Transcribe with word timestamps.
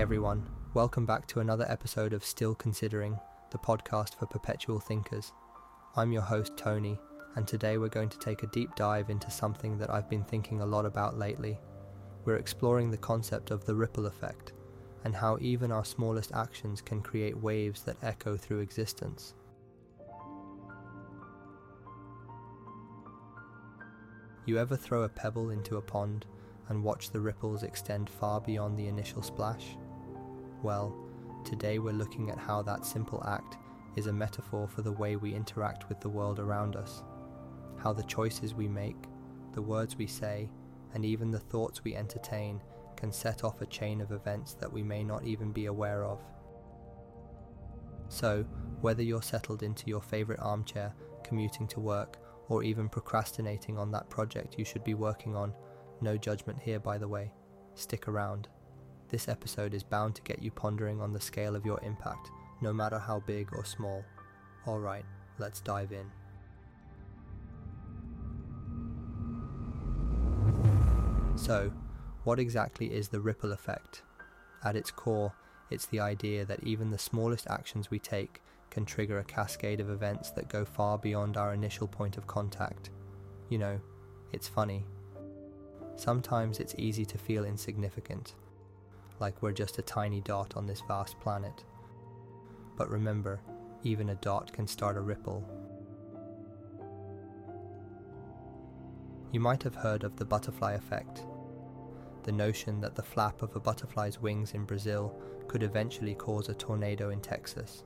Everyone, 0.00 0.48
welcome 0.72 1.04
back 1.04 1.26
to 1.26 1.40
another 1.40 1.66
episode 1.68 2.14
of 2.14 2.24
Still 2.24 2.54
Considering, 2.54 3.20
the 3.50 3.58
podcast 3.58 4.18
for 4.18 4.24
perpetual 4.24 4.80
thinkers. 4.80 5.34
I'm 5.94 6.10
your 6.10 6.22
host, 6.22 6.56
Tony, 6.56 6.98
and 7.36 7.46
today 7.46 7.76
we're 7.76 7.88
going 7.88 8.08
to 8.08 8.18
take 8.18 8.42
a 8.42 8.46
deep 8.46 8.74
dive 8.76 9.10
into 9.10 9.30
something 9.30 9.76
that 9.76 9.90
I've 9.90 10.08
been 10.08 10.24
thinking 10.24 10.62
a 10.62 10.66
lot 10.66 10.86
about 10.86 11.18
lately. 11.18 11.58
We're 12.24 12.38
exploring 12.38 12.90
the 12.90 12.96
concept 12.96 13.50
of 13.50 13.66
the 13.66 13.74
ripple 13.74 14.06
effect, 14.06 14.54
and 15.04 15.14
how 15.14 15.36
even 15.38 15.70
our 15.70 15.84
smallest 15.84 16.32
actions 16.32 16.80
can 16.80 17.02
create 17.02 17.36
waves 17.36 17.82
that 17.82 18.02
echo 18.02 18.38
through 18.38 18.60
existence. 18.60 19.34
You 24.46 24.58
ever 24.58 24.78
throw 24.78 25.02
a 25.02 25.10
pebble 25.10 25.50
into 25.50 25.76
a 25.76 25.82
pond 25.82 26.24
and 26.70 26.82
watch 26.82 27.10
the 27.10 27.20
ripples 27.20 27.64
extend 27.64 28.08
far 28.08 28.40
beyond 28.40 28.78
the 28.78 28.86
initial 28.86 29.20
splash? 29.20 29.76
Well, 30.62 30.94
today 31.42 31.78
we're 31.78 31.94
looking 31.94 32.30
at 32.30 32.36
how 32.36 32.60
that 32.62 32.84
simple 32.84 33.24
act 33.26 33.56
is 33.96 34.08
a 34.08 34.12
metaphor 34.12 34.68
for 34.68 34.82
the 34.82 34.92
way 34.92 35.16
we 35.16 35.34
interact 35.34 35.88
with 35.88 36.00
the 36.00 36.08
world 36.10 36.38
around 36.38 36.76
us, 36.76 37.02
how 37.78 37.94
the 37.94 38.02
choices 38.02 38.52
we 38.52 38.68
make, 38.68 39.04
the 39.52 39.62
words 39.62 39.96
we 39.96 40.06
say, 40.06 40.50
and 40.92 41.02
even 41.02 41.30
the 41.30 41.38
thoughts 41.38 41.82
we 41.82 41.96
entertain 41.96 42.60
can 42.94 43.10
set 43.10 43.42
off 43.42 43.62
a 43.62 43.66
chain 43.66 44.02
of 44.02 44.12
events 44.12 44.52
that 44.54 44.70
we 44.70 44.82
may 44.82 45.02
not 45.02 45.24
even 45.24 45.50
be 45.50 45.64
aware 45.64 46.04
of. 46.04 46.20
So, 48.08 48.44
whether 48.82 49.02
you're 49.02 49.22
settled 49.22 49.62
into 49.62 49.86
your 49.86 50.02
favourite 50.02 50.42
armchair, 50.42 50.92
commuting 51.24 51.68
to 51.68 51.80
work, 51.80 52.18
or 52.50 52.62
even 52.62 52.90
procrastinating 52.90 53.78
on 53.78 53.90
that 53.92 54.10
project 54.10 54.58
you 54.58 54.66
should 54.66 54.84
be 54.84 54.94
working 54.94 55.34
on, 55.34 55.54
no 56.02 56.18
judgment 56.18 56.60
here 56.60 56.80
by 56.80 56.98
the 56.98 57.08
way, 57.08 57.32
stick 57.74 58.08
around. 58.08 58.48
This 59.10 59.26
episode 59.26 59.74
is 59.74 59.82
bound 59.82 60.14
to 60.14 60.22
get 60.22 60.40
you 60.40 60.52
pondering 60.52 61.00
on 61.00 61.12
the 61.12 61.20
scale 61.20 61.56
of 61.56 61.66
your 61.66 61.80
impact, 61.82 62.30
no 62.60 62.72
matter 62.72 62.98
how 62.98 63.18
big 63.20 63.48
or 63.52 63.64
small. 63.64 64.04
Alright, 64.68 65.04
let's 65.38 65.60
dive 65.60 65.90
in. 65.90 66.06
So, 71.34 71.72
what 72.22 72.38
exactly 72.38 72.92
is 72.92 73.08
the 73.08 73.20
ripple 73.20 73.52
effect? 73.52 74.02
At 74.62 74.76
its 74.76 74.92
core, 74.92 75.32
it's 75.70 75.86
the 75.86 75.98
idea 75.98 76.44
that 76.44 76.62
even 76.62 76.90
the 76.90 76.98
smallest 76.98 77.48
actions 77.48 77.90
we 77.90 77.98
take 77.98 78.40
can 78.70 78.84
trigger 78.84 79.18
a 79.18 79.24
cascade 79.24 79.80
of 79.80 79.90
events 79.90 80.30
that 80.32 80.48
go 80.48 80.64
far 80.64 80.98
beyond 80.98 81.36
our 81.36 81.52
initial 81.52 81.88
point 81.88 82.16
of 82.16 82.28
contact. 82.28 82.90
You 83.48 83.58
know, 83.58 83.80
it's 84.32 84.46
funny. 84.46 84.84
Sometimes 85.96 86.60
it's 86.60 86.76
easy 86.78 87.04
to 87.06 87.18
feel 87.18 87.44
insignificant, 87.44 88.34
like 89.20 89.42
we're 89.42 89.52
just 89.52 89.78
a 89.78 89.82
tiny 89.82 90.20
dot 90.20 90.56
on 90.56 90.66
this 90.66 90.82
vast 90.88 91.20
planet. 91.20 91.64
But 92.76 92.90
remember, 92.90 93.40
even 93.84 94.10
a 94.10 94.16
dot 94.16 94.52
can 94.52 94.66
start 94.66 94.96
a 94.96 95.00
ripple. 95.00 95.48
You 99.30 99.40
might 99.40 99.62
have 99.62 99.76
heard 99.76 100.02
of 100.02 100.16
the 100.16 100.24
butterfly 100.24 100.72
effect 100.72 101.24
the 102.22 102.32
notion 102.32 102.80
that 102.80 102.94
the 102.94 103.02
flap 103.02 103.42
of 103.42 103.56
a 103.56 103.60
butterfly's 103.60 104.20
wings 104.20 104.52
in 104.52 104.64
Brazil 104.64 105.14
could 105.48 105.62
eventually 105.62 106.14
cause 106.14 106.48
a 106.48 106.54
tornado 106.54 107.10
in 107.10 107.20
Texas. 107.20 107.84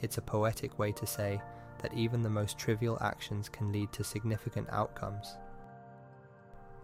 It's 0.00 0.18
a 0.18 0.22
poetic 0.22 0.78
way 0.78 0.92
to 0.92 1.06
say 1.06 1.40
that 1.80 1.94
even 1.94 2.22
the 2.22 2.30
most 2.30 2.58
trivial 2.58 2.98
actions 3.00 3.48
can 3.48 3.72
lead 3.72 3.92
to 3.92 4.04
significant 4.04 4.68
outcomes. 4.70 5.36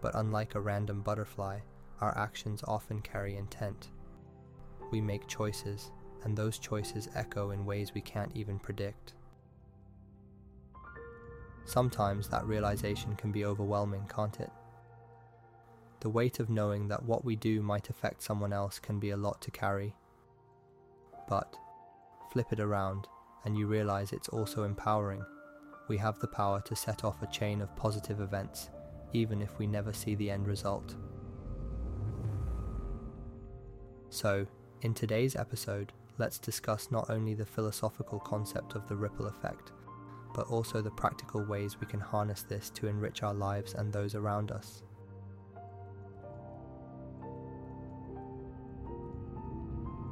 But 0.01 0.15
unlike 0.15 0.55
a 0.55 0.61
random 0.61 1.01
butterfly, 1.01 1.59
our 2.01 2.17
actions 2.17 2.63
often 2.67 3.01
carry 3.01 3.37
intent. 3.37 3.89
We 4.91 4.99
make 5.01 5.27
choices, 5.27 5.91
and 6.23 6.35
those 6.35 6.57
choices 6.57 7.09
echo 7.15 7.51
in 7.51 7.65
ways 7.65 7.93
we 7.93 8.01
can't 8.01 8.35
even 8.35 8.59
predict. 8.59 9.13
Sometimes 11.65 12.27
that 12.27 12.45
realization 12.45 13.15
can 13.15 13.31
be 13.31 13.45
overwhelming, 13.45 14.05
can't 14.13 14.39
it? 14.39 14.49
The 16.01 16.09
weight 16.09 16.39
of 16.39 16.49
knowing 16.49 16.87
that 16.87 17.03
what 17.03 17.23
we 17.23 17.35
do 17.35 17.61
might 17.61 17.89
affect 17.89 18.23
someone 18.23 18.51
else 18.51 18.79
can 18.79 18.99
be 18.99 19.11
a 19.11 19.17
lot 19.17 19.39
to 19.43 19.51
carry. 19.51 19.95
But 21.29 21.55
flip 22.33 22.47
it 22.51 22.59
around, 22.59 23.07
and 23.45 23.57
you 23.57 23.67
realize 23.67 24.11
it's 24.11 24.29
also 24.29 24.63
empowering. 24.63 25.23
We 25.87 25.97
have 25.97 26.19
the 26.19 26.27
power 26.27 26.61
to 26.61 26.75
set 26.75 27.03
off 27.03 27.21
a 27.21 27.27
chain 27.27 27.61
of 27.61 27.75
positive 27.75 28.19
events, 28.19 28.69
even 29.13 29.41
if 29.41 29.57
we 29.59 29.67
never 29.67 29.93
see 29.93 30.15
the 30.15 30.31
end 30.31 30.47
result. 30.47 30.95
So, 34.11 34.45
in 34.81 34.93
today's 34.93 35.37
episode, 35.37 35.93
let's 36.17 36.37
discuss 36.37 36.91
not 36.91 37.09
only 37.09 37.33
the 37.33 37.45
philosophical 37.45 38.19
concept 38.19 38.75
of 38.75 38.85
the 38.89 38.95
ripple 38.95 39.27
effect, 39.27 39.71
but 40.35 40.47
also 40.47 40.81
the 40.81 40.91
practical 40.91 41.45
ways 41.45 41.79
we 41.79 41.87
can 41.87 42.01
harness 42.01 42.43
this 42.43 42.69
to 42.71 42.87
enrich 42.87 43.23
our 43.23 43.33
lives 43.33 43.73
and 43.73 43.91
those 43.91 44.13
around 44.13 44.51
us. 44.51 44.83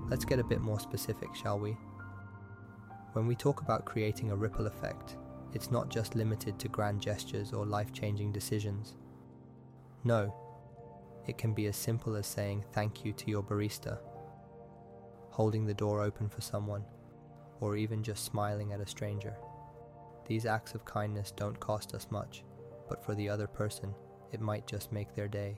Let's 0.10 0.24
get 0.24 0.40
a 0.40 0.46
bit 0.46 0.62
more 0.62 0.80
specific, 0.80 1.36
shall 1.36 1.60
we? 1.60 1.76
When 3.12 3.28
we 3.28 3.36
talk 3.36 3.60
about 3.60 3.84
creating 3.84 4.32
a 4.32 4.36
ripple 4.36 4.68
effect, 4.68 5.18
it's 5.54 5.72
not 5.72 5.90
just 5.90 6.16
limited 6.16 6.58
to 6.60 6.70
grand 6.70 7.02
gestures 7.02 7.52
or 7.52 7.66
life 7.66 7.92
changing 7.92 8.32
decisions. 8.32 8.96
No, 10.06 10.34
it 11.30 11.38
can 11.38 11.54
be 11.54 11.68
as 11.68 11.78
simple 11.78 12.16
as 12.16 12.26
saying 12.26 12.66
thank 12.74 13.06
you 13.06 13.14
to 13.14 13.30
your 13.30 13.44
barista, 13.44 14.00
holding 15.30 15.64
the 15.64 15.74
door 15.74 16.02
open 16.02 16.28
for 16.28 16.42
someone, 16.42 16.84
or 17.62 17.78
even 17.78 18.02
just 18.02 18.26
smiling 18.26 18.74
at 18.74 18.82
a 18.82 18.88
stranger. 18.88 19.36
These 20.28 20.48
acts 20.48 20.74
of 20.74 20.86
kindness 20.86 21.32
don't 21.32 21.60
cost 21.60 21.94
us 21.94 22.08
much, 22.10 22.44
but 22.90 23.06
for 23.06 23.14
the 23.14 23.30
other 23.30 23.46
person, 23.46 23.94
it 24.32 24.42
might 24.42 24.66
just 24.66 24.92
make 24.92 25.14
their 25.14 25.28
day. 25.28 25.56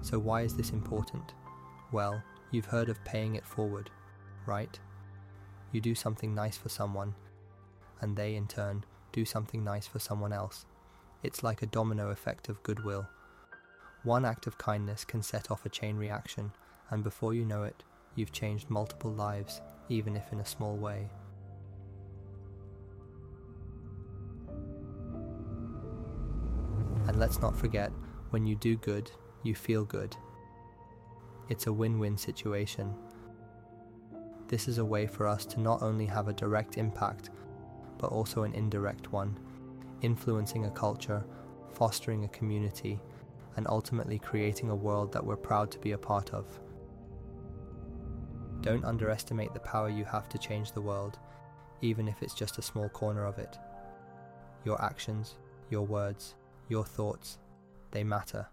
So, 0.00 0.18
why 0.18 0.42
is 0.42 0.56
this 0.56 0.70
important? 0.70 1.34
Well, 1.92 2.22
you've 2.52 2.66
heard 2.66 2.88
of 2.88 3.04
paying 3.04 3.34
it 3.34 3.46
forward, 3.46 3.90
right? 4.46 4.78
You 5.72 5.80
do 5.82 5.94
something 5.94 6.34
nice 6.34 6.56
for 6.56 6.70
someone, 6.70 7.14
and 8.00 8.16
they 8.16 8.34
in 8.34 8.46
turn 8.46 8.84
do 9.12 9.26
something 9.26 9.62
nice 9.62 9.86
for 9.86 9.98
someone 9.98 10.32
else. 10.32 10.64
It's 11.22 11.42
like 11.42 11.62
a 11.62 11.66
domino 11.66 12.10
effect 12.10 12.48
of 12.48 12.62
goodwill. 12.62 13.08
One 14.04 14.24
act 14.24 14.46
of 14.46 14.58
kindness 14.58 15.04
can 15.04 15.22
set 15.22 15.50
off 15.50 15.66
a 15.66 15.68
chain 15.68 15.96
reaction, 15.96 16.52
and 16.90 17.02
before 17.02 17.34
you 17.34 17.44
know 17.44 17.64
it, 17.64 17.82
you've 18.14 18.32
changed 18.32 18.70
multiple 18.70 19.12
lives, 19.12 19.60
even 19.88 20.16
if 20.16 20.32
in 20.32 20.40
a 20.40 20.46
small 20.46 20.76
way. 20.76 21.08
And 27.06 27.18
let's 27.18 27.40
not 27.40 27.56
forget, 27.56 27.92
when 28.30 28.46
you 28.46 28.56
do 28.56 28.76
good, 28.76 29.10
you 29.42 29.54
feel 29.54 29.84
good. 29.84 30.16
It's 31.48 31.66
a 31.66 31.72
win 31.72 31.98
win 31.98 32.16
situation. 32.16 32.94
This 34.48 34.68
is 34.68 34.78
a 34.78 34.84
way 34.84 35.06
for 35.06 35.26
us 35.26 35.46
to 35.46 35.60
not 35.60 35.82
only 35.82 36.06
have 36.06 36.28
a 36.28 36.32
direct 36.32 36.78
impact, 36.78 37.30
but 37.98 38.08
also 38.08 38.42
an 38.42 38.52
indirect 38.54 39.12
one, 39.12 39.38
influencing 40.02 40.66
a 40.66 40.70
culture, 40.70 41.24
fostering 41.72 42.24
a 42.24 42.28
community, 42.28 43.00
and 43.56 43.66
ultimately 43.68 44.18
creating 44.18 44.70
a 44.70 44.74
world 44.74 45.12
that 45.12 45.24
we're 45.24 45.36
proud 45.36 45.70
to 45.70 45.78
be 45.78 45.92
a 45.92 45.98
part 45.98 46.32
of. 46.32 46.46
Don't 48.60 48.84
underestimate 48.84 49.54
the 49.54 49.60
power 49.60 49.88
you 49.88 50.04
have 50.04 50.28
to 50.30 50.38
change 50.38 50.72
the 50.72 50.80
world, 50.80 51.18
even 51.82 52.08
if 52.08 52.22
it's 52.22 52.34
just 52.34 52.58
a 52.58 52.62
small 52.62 52.88
corner 52.88 53.24
of 53.24 53.38
it. 53.38 53.58
Your 54.64 54.82
actions, 54.82 55.36
your 55.70 55.86
words, 55.86 56.34
your 56.68 56.84
thoughts, 56.84 57.38
they 57.90 58.02
matter 58.02 58.46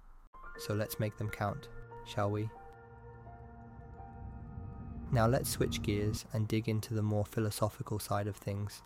so 0.57 0.73
let's 0.73 0.99
make 0.99 1.17
them 1.17 1.29
count, 1.29 1.67
shall 2.05 2.29
we? 2.29 2.49
Now 5.11 5.27
let's 5.27 5.49
switch 5.49 5.81
gears 5.81 6.25
and 6.33 6.47
dig 6.47 6.67
into 6.67 6.93
the 6.93 7.01
more 7.01 7.25
philosophical 7.25 7.99
side 7.99 8.27
of 8.27 8.35
things. 8.35 8.81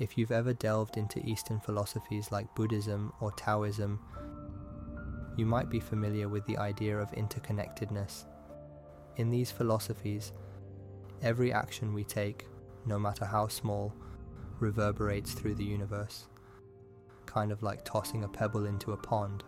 If 0.00 0.16
you've 0.16 0.32
ever 0.32 0.54
delved 0.54 0.96
into 0.96 1.24
Eastern 1.26 1.60
philosophies 1.60 2.32
like 2.32 2.54
Buddhism 2.54 3.12
or 3.20 3.32
Taoism, 3.32 4.00
you 5.36 5.44
might 5.44 5.68
be 5.68 5.78
familiar 5.78 6.26
with 6.26 6.46
the 6.46 6.56
idea 6.56 6.98
of 6.98 7.12
interconnectedness. 7.12 8.24
In 9.16 9.30
these 9.30 9.50
philosophies, 9.50 10.32
every 11.20 11.52
action 11.52 11.92
we 11.92 12.02
take, 12.02 12.46
no 12.86 12.98
matter 12.98 13.26
how 13.26 13.46
small, 13.48 13.92
reverberates 14.58 15.34
through 15.34 15.56
the 15.56 15.64
universe. 15.64 16.28
Kind 17.26 17.52
of 17.52 17.62
like 17.62 17.84
tossing 17.84 18.24
a 18.24 18.28
pebble 18.28 18.64
into 18.64 18.92
a 18.92 18.96
pond, 18.96 19.44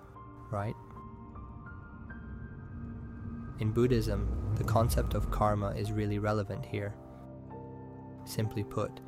right? 0.51 0.77
In 3.59 3.73
Buddhism, 3.73 4.53
the 4.57 4.65
concept 4.65 5.15
of 5.15 5.31
karma 5.31 5.71
is 5.71 5.93
really 5.93 6.19
relevant 6.19 6.67
here. 6.67 6.95
Simply 8.27 8.65
put, 8.65 9.01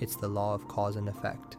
it's 0.00 0.16
the 0.16 0.28
law 0.28 0.54
of 0.54 0.68
cause 0.68 0.96
and 0.96 1.08
effect. 1.08 1.56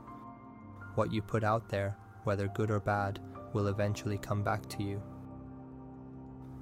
What 0.95 1.11
you 1.11 1.21
put 1.21 1.43
out 1.43 1.69
there, 1.69 1.95
whether 2.23 2.47
good 2.47 2.71
or 2.71 2.79
bad, 2.79 3.19
will 3.53 3.67
eventually 3.67 4.17
come 4.17 4.43
back 4.43 4.67
to 4.69 4.83
you. 4.83 5.01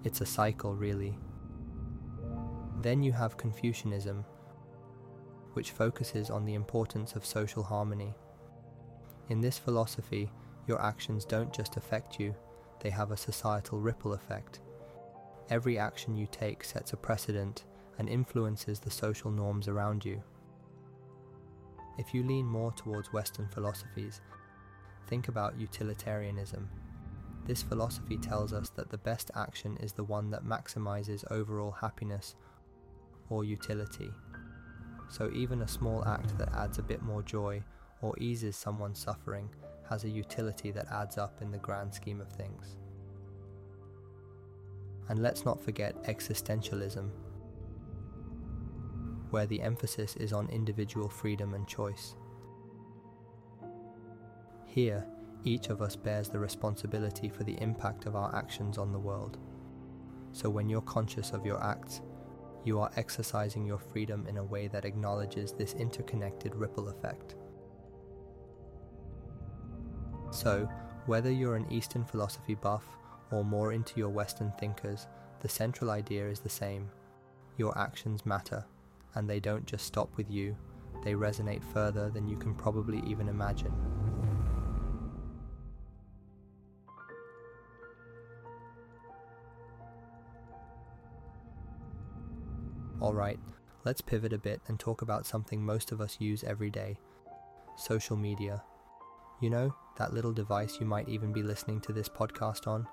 It's 0.04 0.22
a 0.22 0.26
cycle, 0.26 0.76
really. 0.76 1.18
Then 2.82 3.04
you 3.04 3.12
have 3.12 3.38
Confucianism, 3.38 4.24
which 5.54 5.72
focuses 5.72 6.30
on 6.30 6.46
the 6.46 6.54
importance 6.54 7.14
of 7.14 7.26
social 7.26 7.64
harmony. 7.64 8.14
In 9.30 9.42
this 9.42 9.58
philosophy, 9.58 10.32
your 10.68 10.82
actions 10.82 11.26
don't 11.26 11.52
just 11.52 11.78
affect 11.78 12.20
you, 12.20 12.36
they 12.80 12.90
have 12.90 13.12
a 13.12 13.18
societal 13.18 13.80
ripple 13.80 14.14
effect. 14.14 14.60
Every 15.50 15.80
action 15.80 16.16
you 16.16 16.28
take 16.30 16.64
sets 16.64 16.94
a 16.94 16.98
precedent 16.98 17.64
and 17.98 18.08
influences 18.08 18.80
the 18.80 18.92
social 18.92 19.32
norms 19.32 19.68
around 19.68 20.06
you. 20.06 20.22
If 21.98 22.14
you 22.14 22.24
lean 22.24 22.46
more 22.46 22.72
towards 22.72 23.12
Western 23.12 23.48
philosophies, 23.48 24.22
think 25.08 25.28
about 25.28 25.60
utilitarianism. 25.60 26.70
This 27.46 27.64
philosophy 27.64 28.18
tells 28.18 28.54
us 28.54 28.70
that 28.72 28.90
the 28.90 28.98
best 28.98 29.32
action 29.36 29.78
is 29.78 29.94
the 29.94 30.04
one 30.04 30.30
that 30.32 30.46
maximizes 30.46 31.30
overall 31.32 31.72
happiness 31.72 32.36
or 33.30 33.44
utility. 33.44 34.12
So, 35.10 35.32
even 35.34 35.62
a 35.62 35.68
small 35.68 36.06
act 36.06 36.38
that 36.38 36.54
adds 36.54 36.78
a 36.78 36.84
bit 36.84 37.02
more 37.02 37.24
joy 37.24 37.64
or 38.02 38.14
eases 38.20 38.56
someone's 38.56 39.00
suffering 39.00 39.50
has 39.90 40.04
a 40.04 40.10
utility 40.10 40.72
that 40.72 40.92
adds 40.92 41.18
up 41.18 41.42
in 41.42 41.52
the 41.52 41.58
grand 41.58 41.94
scheme 41.94 42.20
of 42.20 42.30
things. 42.30 42.76
And 45.10 45.20
let's 45.20 45.46
not 45.46 45.64
forget 45.64 46.04
existentialism, 46.04 47.10
where 49.32 49.46
the 49.46 49.62
emphasis 49.62 50.16
is 50.16 50.34
on 50.34 50.50
individual 50.50 51.10
freedom 51.10 51.54
and 51.54 51.68
choice. 51.68 52.16
Here, 54.66 55.06
each 55.44 55.70
of 55.70 55.82
us 55.82 55.96
bears 55.96 56.30
the 56.30 56.40
responsibility 56.40 57.30
for 57.30 57.44
the 57.44 57.60
impact 57.62 58.06
of 58.06 58.16
our 58.16 58.36
actions 58.36 58.78
on 58.78 58.92
the 58.92 59.00
world. 59.00 59.38
So 60.32 60.50
when 60.50 60.70
you're 60.70 60.82
conscious 60.82 61.32
of 61.32 61.46
your 61.46 61.64
acts, 61.64 62.02
you 62.64 62.80
are 62.80 62.92
exercising 62.98 63.66
your 63.66 63.80
freedom 63.80 64.28
in 64.28 64.38
a 64.38 64.44
way 64.44 64.68
that 64.68 64.86
acknowledges 64.86 65.52
this 65.54 65.74
interconnected 65.74 66.54
ripple 66.54 66.90
effect. 66.90 67.36
So, 70.32 70.70
whether 71.06 71.32
you're 71.32 71.56
an 71.56 71.72
Eastern 71.72 72.04
philosophy 72.04 72.56
buff 72.56 72.84
or 73.32 73.46
more 73.46 73.72
into 73.72 73.98
your 73.98 74.10
Western 74.10 74.52
thinkers, 74.60 75.08
the 75.40 75.48
central 75.48 75.92
idea 75.92 76.28
is 76.28 76.42
the 76.42 76.50
same. 76.50 76.90
Your 77.58 77.78
actions 77.78 78.26
matter, 78.26 78.66
and 79.18 79.30
they 79.30 79.40
don't 79.40 79.66
just 79.66 79.86
stop 79.86 80.16
with 80.16 80.30
you, 80.30 80.56
they 81.04 81.14
resonate 81.14 81.64
further 81.74 82.10
than 82.10 82.28
you 82.28 82.38
can 82.38 82.54
probably 82.54 83.02
even 83.08 83.28
imagine. 83.28 83.74
Alright, 93.02 93.40
let's 93.86 94.02
pivot 94.02 94.34
a 94.34 94.38
bit 94.38 94.62
and 94.68 94.80
talk 94.80 95.02
about 95.02 95.26
something 95.26 95.64
most 95.64 95.92
of 95.92 96.00
us 96.00 96.18
use 96.20 96.44
every 96.44 96.70
day 96.70 96.98
social 97.76 98.18
media. 98.18 98.64
You 99.40 99.52
know, 99.52 99.76
that 99.98 100.14
little 100.14 100.34
device 100.34 100.78
you 100.80 100.86
might 100.86 101.08
even 101.08 101.32
be 101.32 101.44
listening 101.44 101.80
to 101.82 101.94
this 101.94 102.10
podcast 102.10 102.68
on? 102.68 102.88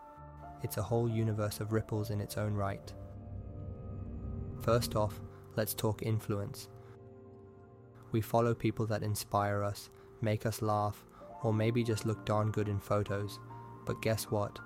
It's 0.62 0.76
a 0.76 0.82
whole 0.82 1.09
universe 1.09 1.61
of 1.61 1.73
ripples 1.73 2.11
in 2.11 2.21
its 2.21 2.37
own 2.37 2.55
right. 2.55 2.93
First 4.61 4.94
off, 4.94 5.21
let's 5.56 5.74
talk 5.74 6.02
influence. 6.02 6.68
We 8.12 8.20
follow 8.20 8.54
people 8.54 8.86
that 8.86 9.02
inspire 9.02 9.62
us, 9.62 9.90
make 10.20 10.46
us 10.46 10.62
laugh, 10.62 11.04
or 11.42 11.52
maybe 11.52 11.82
just 11.82 12.06
look 12.06 12.24
darn 12.24 12.50
good 12.50 12.68
in 12.68 12.78
photos. 12.78 13.38
But 13.86 14.02
guess 14.02 14.24
what? 14.30 14.58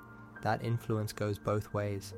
That 0.42 0.64
influence 0.64 1.12
goes 1.12 1.38
both 1.38 1.72
ways. 1.72 2.14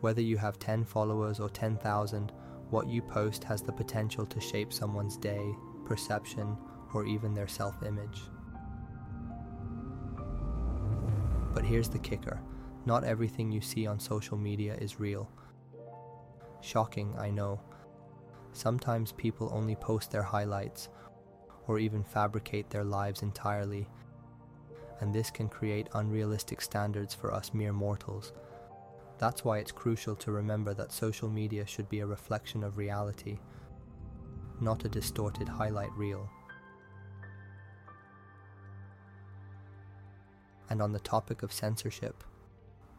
Whether 0.00 0.22
you 0.22 0.36
have 0.36 0.58
10 0.58 0.84
followers 0.84 1.40
or 1.40 1.48
10,000, 1.48 2.32
what 2.70 2.88
you 2.88 3.02
post 3.02 3.44
has 3.44 3.62
the 3.62 3.72
potential 3.72 4.26
to 4.26 4.40
shape 4.40 4.72
someone's 4.72 5.16
day, 5.16 5.54
perception, 5.84 6.56
or 6.94 7.04
even 7.06 7.34
their 7.34 7.48
self 7.48 7.82
image. 7.82 8.22
But 11.54 11.64
here's 11.64 11.88
the 11.88 11.98
kicker 11.98 12.40
not 12.84 13.02
everything 13.02 13.50
you 13.50 13.60
see 13.60 13.86
on 13.86 13.98
social 13.98 14.36
media 14.36 14.76
is 14.80 15.00
real. 15.00 15.28
Shocking, 16.60 17.14
I 17.18 17.30
know. 17.30 17.60
Sometimes 18.56 19.12
people 19.12 19.50
only 19.52 19.76
post 19.76 20.10
their 20.10 20.22
highlights 20.22 20.88
or 21.68 21.78
even 21.78 22.02
fabricate 22.02 22.70
their 22.70 22.84
lives 22.84 23.20
entirely, 23.20 23.86
and 25.00 25.14
this 25.14 25.30
can 25.30 25.46
create 25.46 25.90
unrealistic 25.92 26.62
standards 26.62 27.12
for 27.12 27.34
us 27.34 27.52
mere 27.52 27.74
mortals. 27.74 28.32
That's 29.18 29.44
why 29.44 29.58
it's 29.58 29.72
crucial 29.72 30.16
to 30.16 30.32
remember 30.32 30.72
that 30.72 30.90
social 30.90 31.28
media 31.28 31.66
should 31.66 31.86
be 31.90 32.00
a 32.00 32.06
reflection 32.06 32.64
of 32.64 32.78
reality, 32.78 33.40
not 34.58 34.86
a 34.86 34.88
distorted 34.88 35.50
highlight 35.50 35.92
reel. 35.92 36.26
And 40.70 40.80
on 40.80 40.92
the 40.92 41.00
topic 41.00 41.42
of 41.42 41.52
censorship, 41.52 42.24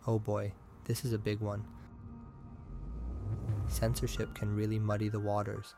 oh 0.05 0.19
boy, 0.19 0.53
this 0.85 1.03
is 1.03 1.13
a 1.13 1.17
big 1.17 1.39
one. 1.39 1.65
Censorship 3.67 4.33
can 4.33 4.55
really 4.55 4.79
muddy 4.79 5.09
the 5.09 5.19
waters. 5.19 5.75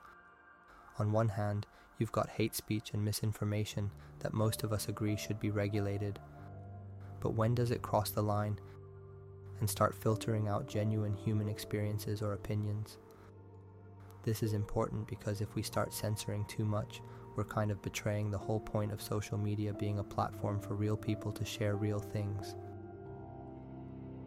On 0.99 1.11
one 1.11 1.29
hand, 1.29 1.65
you've 1.97 2.11
got 2.11 2.29
hate 2.29 2.55
speech 2.55 2.91
and 2.93 3.03
misinformation 3.03 3.91
that 4.19 4.33
most 4.33 4.63
of 4.63 4.71
us 4.71 4.87
agree 4.87 5.15
should 5.15 5.39
be 5.39 5.49
regulated. 5.49 6.19
But 7.19 7.33
when 7.33 7.55
does 7.55 7.71
it 7.71 7.81
cross 7.81 8.11
the 8.11 8.21
line 8.21 8.59
and 9.59 9.69
start 9.69 9.95
filtering 9.95 10.47
out 10.47 10.67
genuine 10.67 11.13
human 11.13 11.49
experiences 11.49 12.21
or 12.21 12.33
opinions? 12.33 12.97
This 14.23 14.43
is 14.43 14.53
important 14.53 15.07
because 15.07 15.41
if 15.41 15.55
we 15.55 15.63
start 15.63 15.93
censoring 15.93 16.45
too 16.45 16.65
much, 16.65 17.01
we're 17.35 17.45
kind 17.45 17.71
of 17.71 17.81
betraying 17.81 18.29
the 18.29 18.37
whole 18.37 18.59
point 18.59 18.91
of 18.91 19.01
social 19.01 19.37
media 19.37 19.73
being 19.73 19.99
a 19.99 20.03
platform 20.03 20.59
for 20.59 20.75
real 20.75 20.97
people 20.97 21.31
to 21.31 21.45
share 21.45 21.75
real 21.75 21.99
things. 21.99 22.55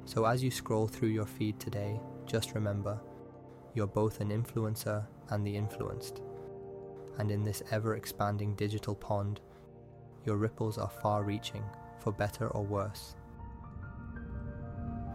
So 0.05 0.25
as 0.25 0.43
you 0.43 0.51
scroll 0.51 0.89
through 0.89 1.11
your 1.11 1.27
feed 1.27 1.61
today, 1.61 2.01
just 2.27 2.55
remember 2.55 2.99
you're 3.75 3.87
both 3.87 4.21
an 4.21 4.31
influencer 4.31 5.07
and 5.31 5.47
the 5.47 5.57
influenced. 5.57 6.21
And 7.19 7.31
in 7.31 7.45
this 7.45 7.63
ever 7.71 7.97
expanding 7.97 8.55
digital 8.55 8.95
pond, 8.95 9.41
your 10.25 10.37
ripples 10.37 10.79
are 10.79 10.91
far 10.91 11.25
reaching, 11.25 11.65
for 12.01 12.13
better 12.13 12.49
or 12.49 12.65
worse. 12.65 13.17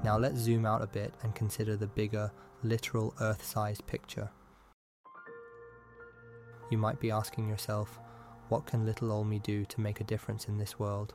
Now 0.03 0.17
let's 0.17 0.39
zoom 0.39 0.65
out 0.65 0.81
a 0.81 0.87
bit 0.87 1.13
and 1.23 1.33
consider 1.35 1.75
the 1.75 1.87
bigger, 1.87 2.31
literal 2.63 3.13
Earth 3.19 3.43
sized 3.43 3.85
picture. 3.87 4.29
You 6.69 6.77
might 6.77 6.99
be 6.99 7.11
asking 7.11 7.47
yourself, 7.47 7.99
what 8.49 8.65
can 8.65 8.85
little 8.85 9.11
old 9.11 9.27
me 9.27 9.39
do 9.39 9.65
to 9.65 9.81
make 9.81 9.99
a 9.99 10.05
difference 10.05 10.45
in 10.45 10.57
this 10.57 10.79
world? 10.79 11.13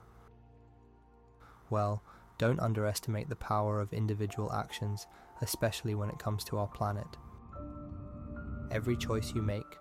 Well, 1.71 2.03
don't 2.39 2.61
underestimate 2.61 3.29
the 3.29 3.37
power 3.37 3.81
of 3.81 3.93
individual 3.93 4.53
actions, 4.53 5.07
especially 5.41 5.95
when 5.95 6.11
it 6.11 6.19
comes 6.19 6.45
to 6.45 6.59
our 6.59 6.67
planet. 6.67 7.07
Every 8.73 8.97
choice 8.97 9.35
you 9.35 9.43
make, 9.43 9.77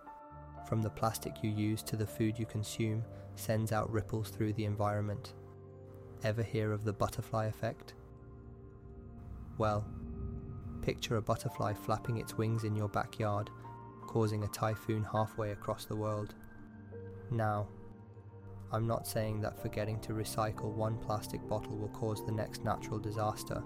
from 0.68 0.82
the 0.82 0.90
plastic 0.90 1.42
you 1.42 1.50
use 1.50 1.82
to 1.84 1.96
the 1.96 2.06
food 2.06 2.38
you 2.38 2.46
consume, 2.46 3.04
sends 3.36 3.72
out 3.72 3.90
ripples 3.90 4.30
through 4.30 4.54
the 4.54 4.66
environment. 4.66 5.34
Ever 6.24 6.44
hear 6.44 6.74
of 6.74 6.84
the 6.84 6.92
butterfly 6.92 7.46
effect? 7.46 7.94
Well, 9.58 9.86
picture 10.82 11.16
a 11.16 11.22
butterfly 11.22 11.74
flapping 11.74 12.18
its 12.18 12.38
wings 12.38 12.66
in 12.66 12.76
your 12.76 12.90
backyard 12.90 13.50
causing 14.12 14.44
a 14.44 14.48
typhoon 14.50 15.06
halfway 15.10 15.52
across 15.52 15.86
the 15.86 15.96
world. 15.96 16.36
Now, 17.30 17.70
I'm 18.74 18.86
not 18.86 19.08
saying 19.08 19.40
that 19.40 19.62
forgetting 19.62 20.02
to 20.02 20.12
recycle 20.12 20.74
one 20.74 20.98
plastic 20.98 21.48
bottle 21.48 21.78
will 21.78 21.90
cause 21.90 22.26
the 22.26 22.34
next 22.34 22.66
natural 22.66 23.00
disaster, 23.00 23.64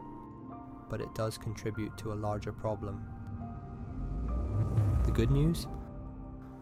but 0.88 1.02
it 1.02 1.16
does 1.16 1.40
contribute 1.40 1.98
to 1.98 2.14
a 2.14 2.22
larger 2.28 2.52
problem. 2.52 3.08
The 5.06 5.12
good 5.12 5.30
news? 5.30 5.68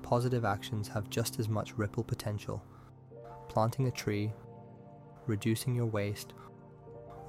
Positive 0.02 0.44
actions 0.44 0.90
have 0.90 1.10
just 1.10 1.40
as 1.40 1.48
much 1.48 1.78
ripple 1.78 2.04
potential. 2.04 2.62
Planting 3.48 3.88
a 3.88 3.92
tree, 3.92 4.34
reducing 5.28 5.74
your 5.74 5.86
waste, 5.86 6.34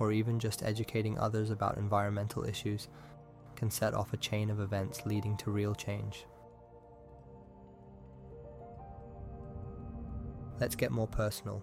or 0.01 0.11
even 0.11 0.41
just 0.41 0.65
educating 0.65 1.17
others 1.17 1.51
about 1.51 1.79
environmental 1.79 2.45
issues 2.45 2.89
can 3.55 3.71
set 3.71 3.95
off 3.95 4.13
a 4.13 4.17
chain 4.17 4.51
of 4.51 4.59
events 4.59 5.07
leading 5.07 5.37
to 5.37 5.53
real 5.53 5.73
change. 5.73 6.27
Let's 10.59 10.75
get 10.75 10.91
more 10.91 11.07
personal. 11.07 11.63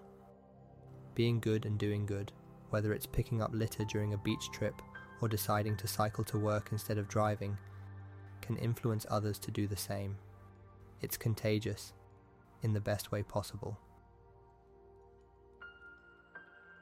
Being 1.13 1.41
good 1.41 1.65
and 1.65 1.77
doing 1.77 2.05
good, 2.05 2.31
whether 2.69 2.93
it's 2.93 3.05
picking 3.05 3.41
up 3.41 3.51
litter 3.53 3.83
during 3.83 4.13
a 4.13 4.17
beach 4.17 4.49
trip 4.53 4.81
or 5.21 5.27
deciding 5.27 5.75
to 5.75 5.87
cycle 5.87 6.23
to 6.23 6.39
work 6.39 6.69
instead 6.71 6.97
of 6.97 7.09
driving, 7.09 7.57
can 8.51 8.61
influence 8.61 9.05
others 9.09 9.39
to 9.39 9.49
do 9.49 9.65
the 9.65 9.77
same. 9.77 10.17
It's 11.01 11.15
contagious, 11.15 11.93
in 12.61 12.73
the 12.73 12.81
best 12.81 13.09
way 13.11 13.23
possible. 13.23 13.77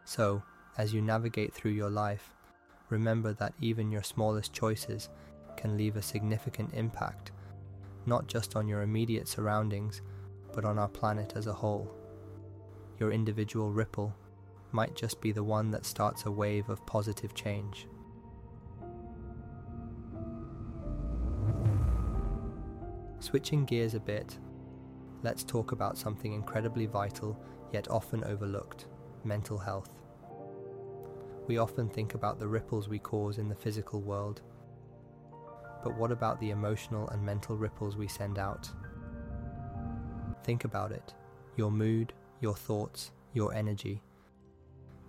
So, 0.03 0.41
as 0.79 0.93
you 0.93 1.01
navigate 1.01 1.53
through 1.53 1.71
your 1.71 1.91
life, 1.91 2.33
remember 2.89 3.33
that 3.33 3.53
even 3.61 3.91
your 3.91 4.01
smallest 4.01 4.51
choices 4.51 5.09
can 5.57 5.77
leave 5.77 5.95
a 5.95 6.01
significant 6.01 6.73
impact, 6.73 7.31
not 8.07 8.25
just 8.25 8.55
on 8.55 8.67
your 8.67 8.81
immediate 8.81 9.27
surroundings, 9.27 10.01
but 10.55 10.65
on 10.65 10.79
our 10.79 10.89
planet 10.89 11.33
as 11.35 11.45
a 11.45 11.53
whole. 11.53 11.93
Your 12.99 13.11
individual 13.11 13.71
ripple 13.71 14.15
might 14.71 14.95
just 14.95 15.21
be 15.21 15.31
the 15.31 15.43
one 15.43 15.69
that 15.69 15.85
starts 15.85 16.25
a 16.25 16.31
wave 16.31 16.67
of 16.67 16.83
positive 16.87 17.35
change. 17.35 17.85
Switching 23.21 23.65
gears 23.65 23.95
a 23.95 23.99
bit, 23.99 24.37
let's 25.23 25.43
talk 25.43 25.73
about 25.73 25.97
something 25.97 26.33
incredibly 26.33 26.85
vital 26.85 27.37
yet 27.73 27.89
often 27.89 28.23
overlooked 28.23 28.87
mental 29.25 29.57
health. 29.57 29.89
We 31.47 31.57
often 31.57 31.89
think 31.89 32.13
about 32.13 32.39
the 32.39 32.47
ripples 32.47 32.87
we 32.87 32.99
cause 32.99 33.37
in 33.37 33.49
the 33.49 33.55
physical 33.55 33.99
world, 33.99 34.41
but 35.83 35.97
what 35.97 36.11
about 36.11 36.39
the 36.39 36.51
emotional 36.51 37.09
and 37.09 37.21
mental 37.21 37.57
ripples 37.57 37.97
we 37.97 38.07
send 38.07 38.39
out? 38.39 38.69
Think 40.43 40.63
about 40.63 40.91
it 40.91 41.13
your 41.57 41.71
mood, 41.71 42.13
your 42.39 42.55
thoughts, 42.55 43.11
your 43.33 43.53
energy. 43.53 44.01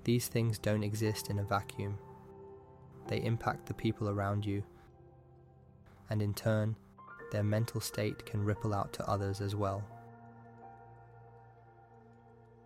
These 0.03 0.27
things 0.27 0.59
don't 0.59 0.83
exist 0.83 1.31
in 1.31 1.39
a 1.39 1.45
vacuum. 1.45 1.97
They 3.07 3.23
impact 3.23 3.67
the 3.67 3.75
people 3.75 4.09
around 4.09 4.45
you, 4.45 4.65
and 6.09 6.21
in 6.21 6.35
turn, 6.35 6.75
their 7.31 7.43
mental 7.43 7.81
state 7.81 8.25
can 8.27 8.45
ripple 8.45 8.75
out 8.75 8.93
to 8.95 9.09
others 9.09 9.41
as 9.41 9.55
well. 9.55 9.85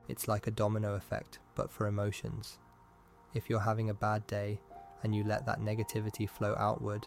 It's 0.09 0.29
like 0.29 0.47
a 0.47 0.51
domino 0.51 0.95
effect, 0.95 1.39
but 1.55 1.71
for 1.71 1.87
emotions. 1.87 2.59
If 3.33 3.49
you're 3.49 3.61
having 3.61 3.91
a 3.91 3.95
bad 3.95 4.27
day 4.27 4.61
and 5.03 5.15
you 5.15 5.25
let 5.25 5.47
that 5.47 5.61
negativity 5.61 6.29
flow 6.29 6.55
outward, 6.59 7.07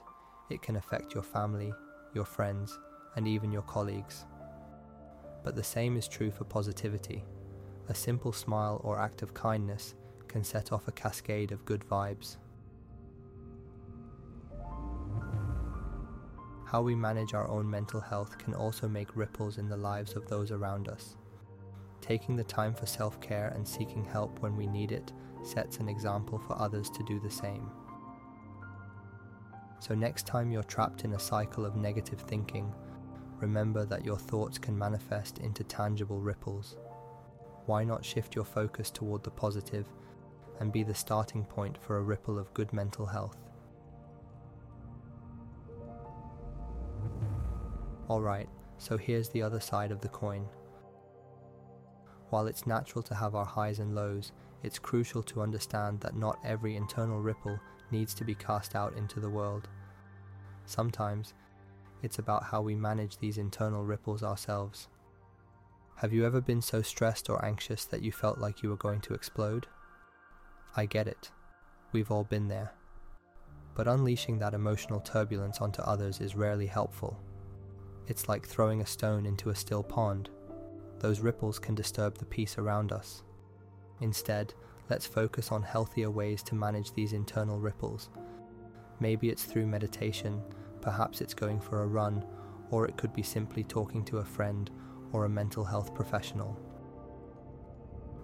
it 0.50 0.62
can 0.62 0.76
affect 0.76 1.14
your 1.14 1.24
family, 1.24 1.74
your 2.14 2.26
friends, 2.26 2.78
and 3.16 3.28
even 3.28 3.52
your 3.52 3.62
colleagues. 3.64 4.26
But 5.44 5.56
the 5.56 5.64
same 5.64 5.96
is 5.98 6.08
true 6.08 6.32
for 6.32 6.44
positivity. 6.44 7.24
A 7.90 7.96
simple 7.96 8.34
smile 8.34 8.82
or 8.84 9.00
act 9.00 9.22
of 9.22 9.34
kindness 9.34 9.96
can 10.28 10.44
set 10.44 10.72
off 10.72 10.88
a 10.88 10.92
cascade 10.92 11.52
of 11.52 11.66
good 11.66 11.86
vibes. 11.90 12.38
How 16.68 16.82
we 16.82 16.96
manage 16.96 17.34
our 17.34 17.48
own 17.48 17.70
mental 17.70 18.02
health 18.02 18.38
can 18.38 18.54
also 18.54 18.90
make 18.90 19.16
ripples 19.16 19.58
in 19.58 19.70
the 19.70 19.78
lives 19.78 20.18
of 20.18 20.28
those 20.28 20.52
around 20.52 20.90
us. 20.90 21.16
Taking 22.02 22.36
the 22.36 22.44
time 22.44 22.74
for 22.74 22.86
self 22.86 23.22
care 23.22 23.54
and 23.56 23.66
seeking 23.66 24.04
help 24.04 24.40
when 24.42 24.58
we 24.58 24.68
need 24.68 24.92
it 24.92 25.14
sets 25.44 25.78
an 25.78 25.88
example 25.88 26.38
for 26.38 26.60
others 26.62 26.90
to 26.90 27.04
do 27.04 27.22
the 27.22 27.32
same. 27.32 27.72
So, 29.80 29.96
next 29.96 30.28
time 30.28 30.52
you're 30.52 30.64
trapped 30.64 31.06
in 31.06 31.14
a 31.14 31.20
cycle 31.20 31.66
of 31.66 31.78
negative 31.78 32.20
thinking, 32.20 32.74
remember 33.40 33.86
that 33.86 34.04
your 34.04 34.18
thoughts 34.18 34.58
can 34.58 34.78
manifest 34.78 35.38
into 35.38 35.64
tangible 35.64 36.20
ripples. 36.20 36.76
Why 37.66 37.86
not 37.86 38.04
shift 38.04 38.36
your 38.36 38.44
focus 38.44 38.92
toward 38.92 39.24
the 39.24 39.32
positive 39.32 39.88
and 40.60 40.74
be 40.74 40.84
the 40.84 40.94
starting 40.94 41.46
point 41.46 41.78
for 41.78 41.98
a 41.98 42.04
ripple 42.04 42.38
of 42.38 42.54
good 42.54 42.74
mental 42.74 43.06
health? 43.06 43.47
Alright, 48.10 48.48
so 48.78 48.98
here's 48.98 49.30
the 49.30 49.42
other 49.42 49.60
side 49.60 49.92
of 49.92 50.00
the 50.00 50.08
coin. 50.08 50.48
While 52.30 52.48
it's 52.48 52.68
natural 52.68 53.04
to 53.04 53.16
have 53.16 53.36
our 53.36 53.46
highs 53.46 53.80
and 53.80 53.96
lows, 53.96 54.32
it's 54.64 54.80
crucial 54.80 55.24
to 55.24 55.42
understand 55.42 56.00
that 56.02 56.16
not 56.16 56.40
every 56.44 56.76
internal 56.76 57.20
ripple 57.20 57.60
needs 57.92 58.14
to 58.16 58.24
be 58.24 58.36
cast 58.36 58.76
out 58.76 58.96
into 58.98 59.20
the 59.20 59.30
world. 59.30 59.68
Sometimes, 60.66 61.34
it's 62.02 62.20
about 62.20 62.44
how 62.44 62.62
we 62.62 62.76
manage 62.76 63.18
these 63.18 63.38
internal 63.38 63.84
ripples 63.84 64.24
ourselves. 64.24 64.88
Have 65.96 66.14
you 66.14 66.26
ever 66.26 66.42
been 66.42 66.62
so 66.62 66.82
stressed 66.82 67.30
or 67.30 67.44
anxious 67.44 67.86
that 67.86 68.04
you 68.04 68.12
felt 68.12 68.38
like 68.38 68.62
you 68.62 68.70
were 68.70 68.76
going 68.78 69.02
to 69.02 69.14
explode? 69.14 69.68
I 70.76 70.86
get 70.86 71.08
it. 71.08 71.32
We've 71.92 72.12
all 72.12 72.24
been 72.24 72.48
there. 72.48 72.72
But 73.74 73.88
unleashing 73.88 74.40
that 74.40 74.54
emotional 74.54 75.00
turbulence 75.00 75.60
onto 75.60 75.82
others 75.82 76.22
is 76.22 76.36
rarely 76.36 76.68
helpful. 76.68 77.20
It's 78.08 78.30
like 78.30 78.48
throwing 78.48 78.82
a 78.82 78.86
stone 78.86 79.26
into 79.26 79.50
a 79.50 79.56
still 79.56 79.84
pond. 79.84 80.30
Those 81.00 81.20
ripples 81.20 81.60
can 81.60 81.76
disturb 81.76 82.18
the 82.18 82.26
peace 82.26 82.58
around 82.58 82.92
us. 82.92 83.24
Instead, 84.02 84.54
let's 84.90 85.06
focus 85.06 85.52
on 85.52 85.62
healthier 85.62 86.10
ways 86.10 86.42
to 86.44 86.56
manage 86.56 86.94
these 86.94 87.14
internal 87.14 87.60
ripples. 87.60 88.10
Maybe 89.00 89.30
it's 89.30 89.44
through 89.44 89.68
meditation, 89.68 90.42
perhaps 90.82 91.22
it's 91.22 91.34
going 91.34 91.60
for 91.60 91.84
a 91.84 91.88
run, 91.88 92.26
or 92.72 92.88
it 92.88 92.98
could 92.98 93.14
be 93.14 93.24
simply 93.24 93.64
talking 93.64 94.04
to 94.06 94.20
a 94.20 94.26
friend 94.26 94.72
or 95.12 95.26
a 95.26 95.30
mental 95.30 95.64
health 95.64 95.94
professional. 95.94 96.58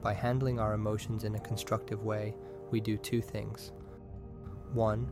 By 0.02 0.14
handling 0.14 0.60
our 0.60 0.74
emotions 0.74 1.24
in 1.24 1.36
a 1.36 1.40
constructive 1.40 2.04
way, 2.04 2.36
we 2.72 2.80
do 2.80 2.98
two 2.98 3.22
things. 3.22 3.72
One, 4.74 5.08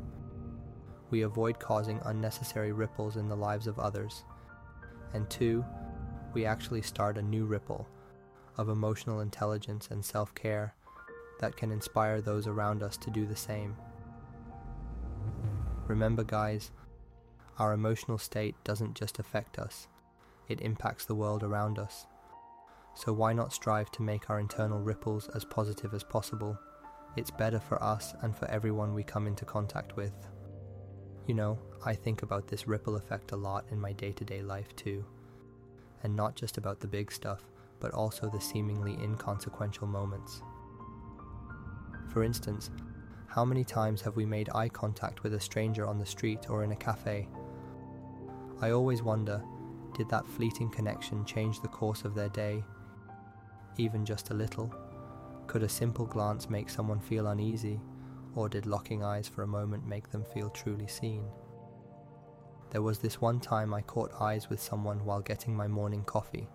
we 1.12 1.22
avoid 1.22 1.60
causing 1.60 2.00
unnecessary 2.06 2.72
ripples 2.72 3.18
in 3.18 3.28
the 3.28 3.36
lives 3.36 3.68
of 3.68 3.80
others. 3.80 4.24
And 5.14 5.30
two, 5.30 5.66
we 6.34 6.46
actually 6.46 6.82
start 6.82 7.18
a 7.18 7.22
new 7.22 7.46
ripple 7.46 7.88
of 8.58 8.70
emotional 8.70 9.22
intelligence 9.22 9.90
and 9.92 10.04
self 10.04 10.34
care 10.36 10.74
that 11.40 11.58
can 11.58 11.72
inspire 11.72 12.22
those 12.22 12.48
around 12.48 12.84
us 12.84 12.98
to 12.98 13.10
do 13.10 13.26
the 13.26 13.36
same. 13.36 13.76
Remember, 15.88 16.24
guys, 16.24 16.72
our 17.58 17.74
emotional 17.74 18.18
state 18.18 18.56
doesn't 18.64 18.96
just 18.96 19.20
affect 19.20 19.60
us, 19.60 19.88
it 20.48 20.62
impacts 20.62 21.06
the 21.06 21.16
world 21.16 21.44
around 21.44 21.80
us. 21.80 22.06
So, 22.94 23.14
why 23.14 23.34
not 23.34 23.54
strive 23.54 23.92
to 23.92 24.02
make 24.02 24.30
our 24.30 24.40
internal 24.40 24.80
ripples 24.80 25.30
as 25.36 25.46
positive 25.46 25.94
as 25.94 26.04
possible? 26.04 26.58
It's 27.18 27.32
better 27.32 27.60
for 27.60 27.82
us 27.84 28.14
and 28.22 28.36
for 28.36 28.50
everyone 28.50 28.94
we 28.94 29.04
come 29.04 29.28
into 29.28 29.46
contact 29.46 29.96
with. 29.96 30.14
You 31.28 31.36
know, 31.36 31.60
I 31.86 31.94
think 31.94 32.24
about 32.24 32.48
this 32.48 32.68
ripple 32.68 32.96
effect 32.96 33.32
a 33.32 33.38
lot 33.38 33.66
in 33.72 33.80
my 33.80 33.94
day 33.94 34.12
to 34.14 34.26
day 34.26 34.42
life 34.42 34.76
too. 34.76 35.06
And 36.04 36.16
not 36.16 36.36
just 36.36 36.58
about 36.58 36.80
the 36.80 36.88
big 36.88 37.12
stuff, 37.12 37.44
but 37.80 37.94
also 37.94 38.30
the 38.30 38.42
seemingly 38.42 38.94
inconsequential 39.02 39.88
moments. 39.88 40.42
For 42.10 42.24
instance, 42.24 42.72
how 43.28 43.46
many 43.46 43.64
times 43.64 44.02
have 44.02 44.16
we 44.16 44.26
made 44.26 44.50
eye 44.54 44.68
contact 44.68 45.24
with 45.24 45.34
a 45.36 45.40
stranger 45.40 45.88
on 45.88 45.98
the 45.98 46.06
street 46.06 46.50
or 46.50 46.64
in 46.64 46.72
a 46.72 46.76
cafe? 46.76 47.28
I 48.62 48.72
always 48.72 49.02
wonder 49.02 49.42
did 49.94 50.10
that 50.10 50.26
fleeting 50.26 50.70
connection 50.70 51.26
change 51.26 51.62
the 51.62 51.68
course 51.68 52.04
of 52.04 52.16
their 52.16 52.30
day? 52.30 52.64
Even 53.78 54.06
just 54.06 54.30
a 54.30 54.34
little? 54.34 54.74
Could 55.48 55.64
a 55.64 55.70
simple 55.70 56.06
glance 56.06 56.50
make 56.50 56.70
someone 56.70 57.00
feel 57.00 57.28
uneasy, 57.28 57.80
or 58.36 58.50
did 58.50 58.66
locking 58.66 59.04
eyes 59.04 59.28
for 59.28 59.44
a 59.44 59.48
moment 59.48 59.86
make 59.86 60.10
them 60.10 60.24
feel 60.24 60.50
truly 60.50 60.88
seen? 60.88 61.26
There 62.70 62.82
was 62.82 63.00
this 63.00 63.20
one 63.20 63.40
time 63.40 63.74
I 63.74 63.82
caught 63.82 64.22
eyes 64.22 64.50
with 64.50 64.62
someone 64.62 65.04
while 65.04 65.22
getting 65.22 65.56
my 65.56 65.68
morning 65.68 66.04
coffee, 66.04 66.48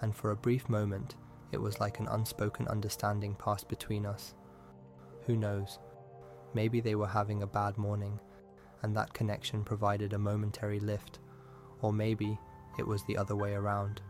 and 0.00 0.14
for 0.14 0.30
a 0.30 0.36
brief 0.36 0.68
moment 0.68 1.16
it 1.50 1.60
was 1.60 1.80
like 1.80 1.98
an 1.98 2.08
unspoken 2.08 2.68
understanding 2.68 3.34
passed 3.34 3.68
between 3.68 4.06
us. 4.06 4.34
Who 5.26 5.36
knows? 5.36 5.78
Maybe 6.54 6.80
they 6.80 6.94
were 6.94 7.08
having 7.08 7.42
a 7.42 7.46
bad 7.46 7.76
morning, 7.78 8.20
and 8.82 8.96
that 8.96 9.12
connection 9.12 9.64
provided 9.64 10.12
a 10.12 10.18
momentary 10.18 10.80
lift, 10.80 11.18
or 11.82 11.92
maybe 11.92 12.38
it 12.78 12.86
was 12.86 13.02
the 13.04 13.16
other 13.16 13.34
way 13.34 13.54
around. 13.54 14.00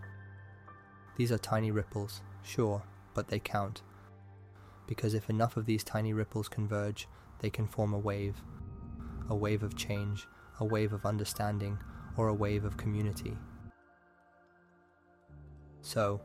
These 1.16 1.32
are 1.32 1.38
tiny 1.38 1.70
ripples, 1.70 2.20
sure, 2.42 2.82
but 3.14 3.28
they 3.28 3.40
count. 3.40 3.82
Because 4.88 5.14
if 5.14 5.30
enough 5.30 5.56
of 5.56 5.66
these 5.66 5.84
tiny 5.84 6.12
ripples 6.12 6.48
converge, 6.48 7.06
they 7.38 7.50
can 7.50 7.68
form 7.68 7.94
a 7.94 7.98
wave. 7.98 8.42
A 9.30 9.36
wave 9.36 9.62
of 9.62 9.76
change 9.76 10.26
a 10.60 10.64
wave 10.64 10.92
of 10.92 11.06
understanding, 11.06 11.78
or 12.16 12.28
a 12.28 12.34
wave 12.34 12.64
of 12.64 12.76
community. 12.76 13.36
So, 15.82 16.20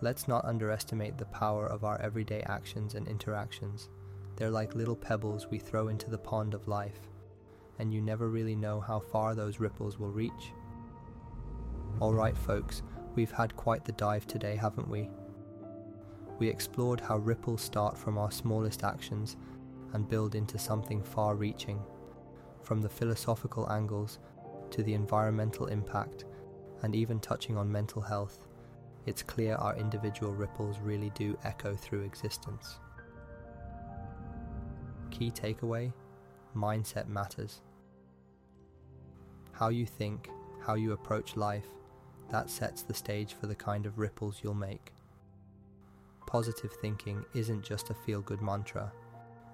let's 0.00 0.28
not 0.28 0.44
underestimate 0.44 1.16
the 1.16 1.24
power 1.26 1.66
of 1.66 1.84
our 1.84 2.00
everyday 2.00 2.42
actions 2.42 2.94
and 2.94 3.08
interactions. 3.08 3.88
They're 4.36 4.50
like 4.50 4.74
little 4.74 4.96
pebbles 4.96 5.46
we 5.50 5.58
throw 5.58 5.88
into 5.88 6.10
the 6.10 6.18
pond 6.18 6.52
of 6.52 6.68
life, 6.68 7.00
and 7.78 7.92
you 7.92 8.02
never 8.02 8.28
really 8.28 8.54
know 8.54 8.80
how 8.80 9.00
far 9.00 9.34
those 9.34 9.58
ripples 9.58 9.98
will 9.98 10.10
reach. 10.10 10.52
Alright, 12.00 12.36
folks, 12.36 12.82
we've 13.14 13.32
had 13.32 13.56
quite 13.56 13.86
the 13.86 13.92
dive 13.92 14.26
today, 14.26 14.56
haven't 14.56 14.88
we? 14.88 15.08
We 16.38 16.48
explored 16.48 17.00
how 17.00 17.18
ripples 17.18 17.62
start 17.62 17.96
from 17.96 18.18
our 18.18 18.30
smallest 18.30 18.84
actions 18.84 19.36
and 19.92 20.08
build 20.08 20.34
into 20.34 20.58
something 20.58 21.02
far 21.02 21.34
reaching 21.34 21.82
from 22.62 22.82
the 22.82 22.88
philosophical 22.88 23.70
angles 23.70 24.18
to 24.70 24.82
the 24.82 24.94
environmental 24.94 25.66
impact, 25.66 26.24
and 26.82 26.94
even 26.94 27.20
touching 27.20 27.56
on 27.56 27.70
mental 27.70 28.02
health, 28.02 28.46
it's 29.06 29.22
clear 29.22 29.54
our 29.54 29.76
individual 29.76 30.34
ripples 30.34 30.78
really 30.80 31.10
do 31.14 31.38
echo 31.44 31.74
through 31.74 32.02
existence. 32.02 32.80
Key 35.10 35.30
takeaway 35.30 35.92
mindset 36.56 37.06
matters. 37.06 37.62
How 39.52 39.68
you 39.68 39.86
think, 39.86 40.28
how 40.60 40.74
you 40.74 40.92
approach 40.92 41.36
life, 41.36 41.68
that 42.30 42.50
sets 42.50 42.82
the 42.82 42.94
stage 42.94 43.34
for 43.34 43.46
the 43.46 43.54
kind 43.54 43.86
of 43.86 43.98
ripples 43.98 44.40
you'll 44.42 44.54
make. 44.54 44.92
Positive 46.36 46.72
thinking 46.82 47.24
isn't 47.32 47.64
just 47.64 47.88
a 47.88 47.94
feel 47.94 48.20
good 48.20 48.42
mantra, 48.42 48.92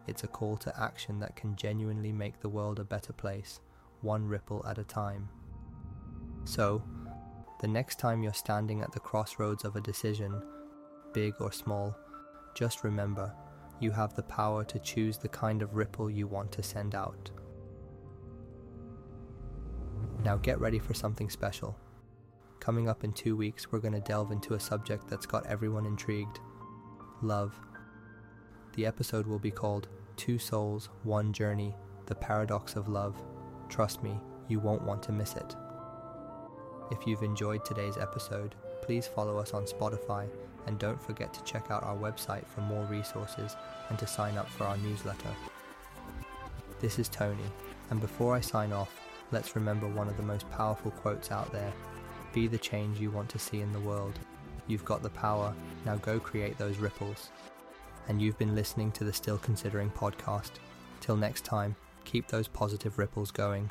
it's 0.08 0.24
a 0.24 0.26
call 0.26 0.56
to 0.56 0.82
action 0.82 1.20
that 1.20 1.36
can 1.36 1.54
genuinely 1.54 2.10
make 2.10 2.40
the 2.40 2.48
world 2.48 2.80
a 2.80 2.84
better 2.84 3.12
place, 3.12 3.60
one 4.00 4.26
ripple 4.26 4.66
at 4.66 4.78
a 4.78 4.82
time. 4.82 5.28
So, 6.42 6.82
the 7.60 7.68
next 7.68 8.00
time 8.00 8.20
you're 8.20 8.34
standing 8.34 8.80
at 8.80 8.90
the 8.90 8.98
crossroads 8.98 9.64
of 9.64 9.76
a 9.76 9.80
decision, 9.80 10.42
big 11.12 11.34
or 11.38 11.52
small, 11.52 11.96
just 12.52 12.82
remember 12.82 13.32
you 13.78 13.92
have 13.92 14.16
the 14.16 14.24
power 14.24 14.64
to 14.64 14.80
choose 14.80 15.18
the 15.18 15.28
kind 15.28 15.62
of 15.62 15.76
ripple 15.76 16.10
you 16.10 16.26
want 16.26 16.50
to 16.50 16.64
send 16.64 16.96
out. 16.96 17.30
Now 20.24 20.36
get 20.36 20.58
ready 20.58 20.80
for 20.80 20.94
something 20.94 21.30
special. 21.30 21.78
Coming 22.58 22.88
up 22.88 23.04
in 23.04 23.12
two 23.12 23.36
weeks, 23.36 23.70
we're 23.70 23.78
going 23.78 23.94
to 23.94 24.00
delve 24.00 24.32
into 24.32 24.54
a 24.54 24.60
subject 24.60 25.06
that's 25.06 25.26
got 25.26 25.46
everyone 25.46 25.86
intrigued 25.86 26.40
love. 27.22 27.58
The 28.74 28.86
episode 28.86 29.26
will 29.26 29.38
be 29.38 29.50
called 29.50 29.88
Two 30.16 30.38
Souls, 30.38 30.88
One 31.04 31.32
Journey 31.32 31.74
The 32.06 32.14
Paradox 32.14 32.76
of 32.76 32.88
Love. 32.88 33.22
Trust 33.68 34.02
me, 34.02 34.18
you 34.48 34.58
won't 34.58 34.82
want 34.82 35.02
to 35.04 35.12
miss 35.12 35.36
it. 35.36 35.56
If 36.90 37.06
you've 37.06 37.22
enjoyed 37.22 37.64
today's 37.64 37.96
episode, 37.96 38.54
please 38.82 39.06
follow 39.06 39.38
us 39.38 39.52
on 39.52 39.64
Spotify 39.64 40.28
and 40.66 40.78
don't 40.78 41.00
forget 41.00 41.32
to 41.34 41.44
check 41.44 41.70
out 41.70 41.82
our 41.82 41.96
website 41.96 42.46
for 42.46 42.60
more 42.62 42.84
resources 42.84 43.56
and 43.88 43.98
to 43.98 44.06
sign 44.06 44.36
up 44.36 44.48
for 44.48 44.64
our 44.64 44.76
newsletter. 44.78 45.34
This 46.80 46.98
is 46.98 47.08
Tony, 47.08 47.44
and 47.90 48.00
before 48.00 48.34
I 48.34 48.40
sign 48.40 48.72
off, 48.72 49.00
let's 49.30 49.54
remember 49.54 49.86
one 49.86 50.08
of 50.08 50.16
the 50.16 50.22
most 50.22 50.50
powerful 50.50 50.90
quotes 50.90 51.30
out 51.30 51.52
there 51.52 51.72
Be 52.32 52.48
the 52.48 52.58
change 52.58 53.00
you 53.00 53.10
want 53.10 53.28
to 53.30 53.38
see 53.38 53.60
in 53.60 53.72
the 53.72 53.80
world. 53.80 54.18
You've 54.66 54.84
got 54.84 55.02
the 55.02 55.10
power, 55.10 55.54
now 55.84 55.96
go 55.96 56.20
create 56.20 56.56
those 56.58 56.78
ripples. 56.78 57.30
And 58.08 58.20
you've 58.20 58.38
been 58.38 58.54
listening 58.54 58.92
to 58.92 59.04
the 59.04 59.12
Still 59.12 59.38
Considering 59.38 59.90
podcast. 59.90 60.52
Till 61.00 61.16
next 61.16 61.44
time, 61.44 61.76
keep 62.04 62.28
those 62.28 62.48
positive 62.48 62.98
ripples 62.98 63.30
going. 63.30 63.70